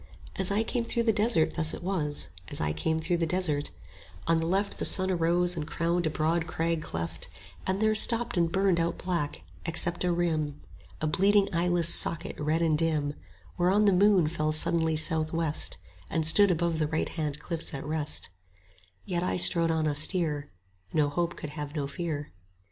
As 0.35 0.49
I 0.49 0.63
came 0.63 0.83
through 0.83 1.03
the 1.03 1.13
desert 1.13 1.53
thus 1.53 1.75
it 1.75 1.83
was, 1.83 2.29
As 2.47 2.59
I 2.59 2.73
came 2.73 2.97
through 2.97 3.17
the 3.17 3.27
desert: 3.27 3.69
On 4.25 4.39
the 4.39 4.47
left 4.47 4.79
The 4.79 4.83
sun 4.85 5.11
arose 5.11 5.55
and 5.55 5.67
crowned 5.67 6.07
a 6.07 6.09
broad 6.09 6.47
crag 6.47 6.81
cleft; 6.81 7.29
There 7.71 7.93
stopped 7.93 8.35
and 8.35 8.51
burned 8.51 8.79
out 8.79 8.97
black, 8.97 9.43
except 9.63 10.03
a 10.03 10.11
rim, 10.11 10.59
55 11.01 11.03
A 11.03 11.05
bleeding 11.07 11.49
eyeless 11.53 11.93
socket, 11.93 12.35
red 12.39 12.63
and 12.63 12.75
dim; 12.75 13.13
Whereon 13.59 13.85
the 13.85 13.93
moon 13.93 14.27
fell 14.27 14.51
suddenly 14.51 14.95
south 14.95 15.31
west, 15.33 15.77
And 16.09 16.25
stood 16.25 16.49
above 16.49 16.79
the 16.79 16.87
right 16.87 17.09
hand 17.09 17.39
cliffs 17.39 17.71
at 17.75 17.85
rest: 17.85 18.29
Yet 19.05 19.21
I 19.21 19.37
strode 19.37 19.69
on 19.69 19.87
austere; 19.87 20.49
No 20.91 21.09
hope 21.09 21.35
could 21.37 21.51
have 21.51 21.75
no 21.75 21.85
fear. 21.85 22.33